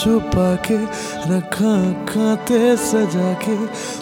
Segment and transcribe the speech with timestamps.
[0.00, 0.78] छुपा के
[1.30, 3.56] रखा खाते सजा के,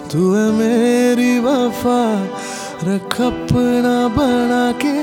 [0.09, 2.01] तू है मेरी वफा।
[2.83, 4.95] रख अपना बना के,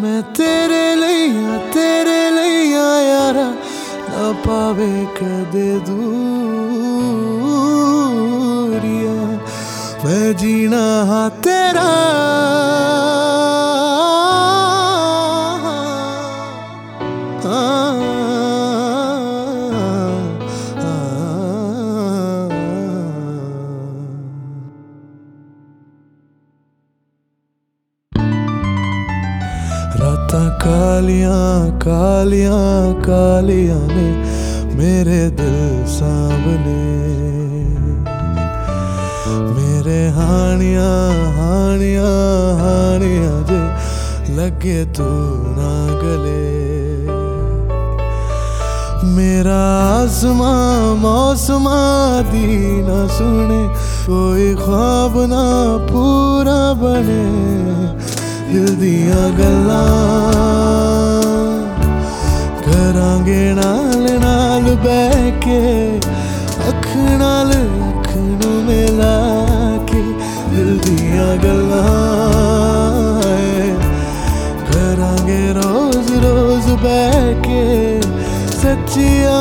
[0.00, 3.48] मैं तेरे लिया तेरे लिया यारा
[4.08, 6.36] ना पावे कदे दूरिया।
[10.04, 11.86] मैं जीना हाँ तेरा।
[31.06, 34.06] कालियाँ कालियाँ कालियाँ ने
[34.74, 36.82] मेरे दिल सांवले
[39.54, 40.90] मेरे हानिया
[41.38, 42.10] हानिया
[42.62, 43.60] हानिया जे
[44.34, 45.06] लगे तू
[45.54, 46.42] ना गले।
[49.14, 49.62] मेरा
[50.02, 51.78] आसमां, मौसमा
[52.34, 53.62] दी ना सुने,
[54.10, 55.46] कोई ख्वाब ना
[55.86, 57.24] पूरा बने।
[58.46, 59.86] ਦਿਲ ਦੀਆਂ ਗੱਲਾਂ
[62.60, 65.60] ਕਰਾਂਗੇ ਨਾਲ ਨਾਲ ਬਹਿ ਕੇ
[66.68, 66.86] ਅੱਖ
[67.18, 69.16] ਨਾਲ ਅੱਖ ਨੂੰ ਮਿਲਾ
[69.90, 70.02] ਕੇ
[70.50, 71.82] ਦਿਲ ਦੀਆਂ ਗੱਲਾਂ
[74.70, 78.00] ਕਰਾਂਗੇ ਰੋਜ਼ ਰੋਜ਼ ਬਹਿ ਕੇ
[78.62, 79.38] ਸੱਚੀਆਂ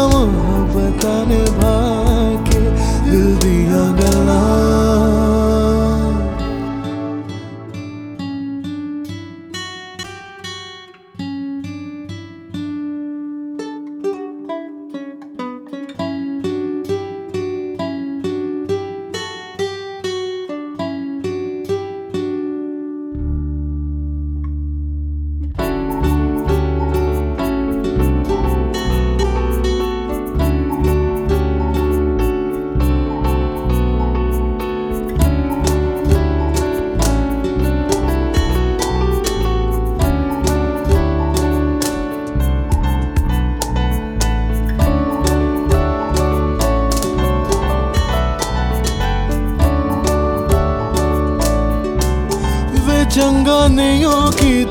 [53.05, 54.65] चंगा चंगानियों की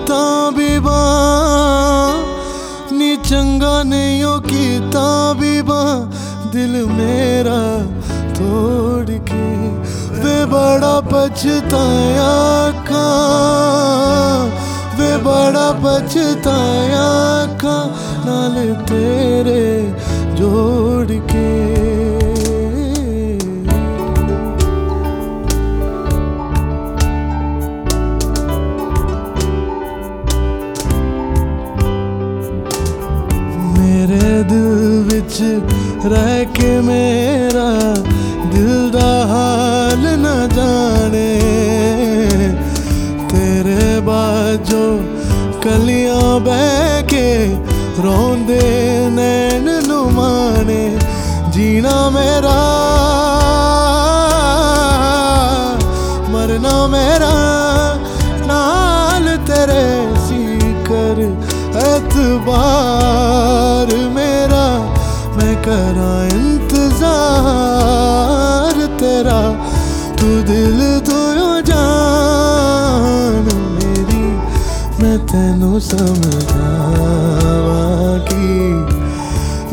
[0.57, 0.99] बीबा
[2.93, 4.81] नी चंगानियों की
[5.41, 5.81] बीबा
[6.53, 7.61] दिल मेरा
[8.35, 9.47] तोड़ के
[10.19, 12.35] वे बड़ा पछताया
[12.91, 13.07] का
[14.99, 17.09] वे बड़ा पछताया
[17.55, 17.79] का
[18.27, 19.83] नाल तेरे
[20.35, 21.74] जोड़ के।
[48.05, 50.99] ਰੋਂਦੇ ਨੈਣ ਨੂੰ ਮਾਣੇ
[51.51, 52.55] ਜੀਣਾ ਮੇਰਾ।
[56.31, 57.33] ਮਰਨਾ ਮੇਰਾ,
[58.47, 61.33] ਨਾਲ ਤੇਰੇ ਸੀ ਕਰ
[61.97, 64.79] ਇਤਬਾਰ ਮੇਰਾ।
[65.37, 69.55] ਮੈਂ ਕਰਾਂ ਇੰਤਜ਼ਾਰ ਤੇਰਾ,
[70.21, 71.34] ਤੂੰ ਦਿਲ ਤੋਂ
[75.35, 76.59] ਤੈਨੂੰ ਸਮਝਾਵਾਂ
[78.19, 78.69] ਕੀ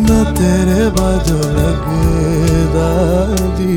[0.03, 2.87] ਨਾ ਤੇਰੇ ਬਾਝੋਂ ਲੱਗਦਾ
[3.57, 3.75] ਜੀ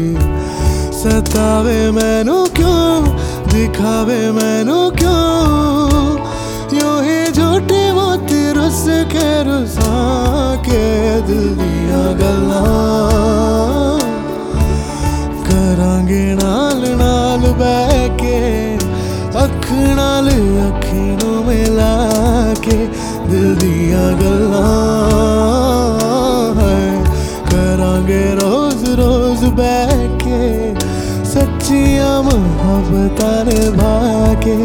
[0.93, 3.03] ਸਤਾਵੇ ਮੈਨੂੰ ਕਿਉਂ
[3.49, 6.17] ਦਿਖਾਵੇ ਮੈਨੂੰ ਕਿਉਂ
[6.75, 8.82] ਯੋ ਹੀ ਝੂਠੇ ਮੋਤੀ ਰਸ
[9.12, 9.93] ਕੇ ਰਸਾ
[10.64, 10.81] ਕੇ
[11.26, 12.73] ਦਿਲ ਦੀਆਂ ਗੱਲਾਂ
[15.44, 18.41] ਕਰਾਂਗੇ ਨਾਲ ਨਾਲ ਬਹਿ ਕੇ
[19.44, 20.29] ਅੱਖ ਨਾਲ
[20.69, 20.84] ਅੱਖ
[23.31, 24.65] दिल दिया गला
[26.59, 26.82] है।
[28.41, 30.43] रोज रोज बैठ के
[31.32, 33.94] सच्चिया मोहब्बत निभा
[34.44, 34.56] के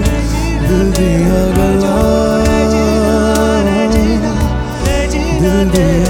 [0.67, 1.97] दिल दिया गला
[5.41, 6.08] दिल दिया